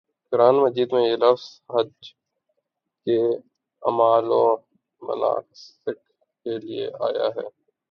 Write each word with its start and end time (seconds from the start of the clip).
قرآنِ 0.31 0.55
مجید 0.61 0.93
میں 0.93 1.01
یہ 1.01 1.15
لفظ 1.15 1.45
حج 1.69 2.13
کے 3.07 3.17
اعمال 3.83 4.31
و 4.31 4.43
مناسک 5.01 5.97
کے 6.45 6.57
لیے 6.57 6.87
آیا 6.99 7.27
ہے 7.35 7.47